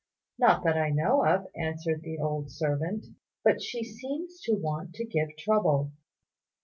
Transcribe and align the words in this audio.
"Not 0.39 0.63
that 0.63 0.77
I 0.79 0.89
know 0.89 1.23
of," 1.23 1.45
answered 1.55 2.01
the 2.01 2.17
old 2.17 2.49
servant; 2.49 3.05
"but 3.43 3.61
she 3.61 3.83
seems 3.83 4.41
to 4.45 4.55
want 4.55 4.95
to 4.95 5.05
give 5.05 5.37
trouble." 5.37 5.91